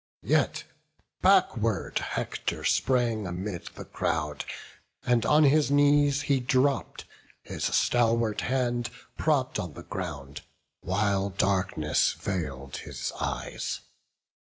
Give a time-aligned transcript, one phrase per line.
[0.23, 0.63] Yet
[1.21, 4.45] backward Hector sprang amid the crowd,
[5.05, 7.03] And on his knees he dropp'd,
[7.43, 10.41] his stalwart hand Propp'd on the ground;
[10.79, 13.81] while darkness veil'd his eyes.